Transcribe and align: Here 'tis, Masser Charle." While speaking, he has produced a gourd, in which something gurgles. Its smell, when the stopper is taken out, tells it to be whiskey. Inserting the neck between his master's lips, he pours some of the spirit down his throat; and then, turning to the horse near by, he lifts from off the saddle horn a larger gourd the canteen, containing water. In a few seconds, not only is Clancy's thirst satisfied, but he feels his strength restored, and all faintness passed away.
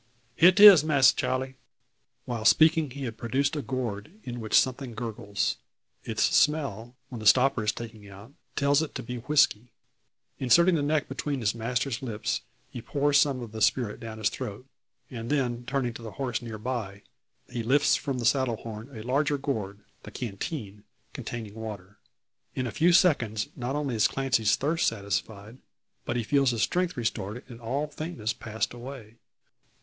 Here 0.35 0.51
'tis, 0.51 0.83
Masser 0.83 1.15
Charle." 1.15 1.53
While 2.25 2.43
speaking, 2.43 2.89
he 2.89 3.03
has 3.03 3.13
produced 3.13 3.55
a 3.55 3.61
gourd, 3.61 4.09
in 4.23 4.39
which 4.39 4.59
something 4.59 4.95
gurgles. 4.95 5.57
Its 6.03 6.23
smell, 6.23 6.95
when 7.09 7.19
the 7.19 7.27
stopper 7.27 7.63
is 7.63 7.71
taken 7.71 8.09
out, 8.09 8.33
tells 8.55 8.81
it 8.81 8.95
to 8.95 9.03
be 9.03 9.17
whiskey. 9.17 9.71
Inserting 10.39 10.73
the 10.73 10.81
neck 10.81 11.07
between 11.07 11.39
his 11.39 11.53
master's 11.53 12.01
lips, 12.01 12.41
he 12.71 12.81
pours 12.81 13.19
some 13.19 13.41
of 13.43 13.51
the 13.51 13.61
spirit 13.61 13.99
down 13.99 14.17
his 14.17 14.29
throat; 14.29 14.65
and 15.11 15.29
then, 15.29 15.65
turning 15.67 15.93
to 15.93 16.01
the 16.01 16.13
horse 16.13 16.41
near 16.41 16.57
by, 16.57 17.03
he 17.51 17.61
lifts 17.61 17.95
from 17.95 18.15
off 18.15 18.19
the 18.21 18.25
saddle 18.25 18.57
horn 18.57 18.89
a 18.97 19.03
larger 19.03 19.37
gourd 19.37 19.81
the 20.01 20.09
canteen, 20.09 20.83
containing 21.13 21.53
water. 21.53 21.99
In 22.55 22.65
a 22.65 22.71
few 22.71 22.91
seconds, 22.91 23.49
not 23.55 23.75
only 23.75 23.93
is 23.93 24.07
Clancy's 24.07 24.55
thirst 24.55 24.87
satisfied, 24.87 25.59
but 26.05 26.15
he 26.15 26.23
feels 26.23 26.49
his 26.49 26.63
strength 26.63 26.97
restored, 26.97 27.43
and 27.47 27.61
all 27.61 27.85
faintness 27.85 28.33
passed 28.33 28.73
away. 28.73 29.17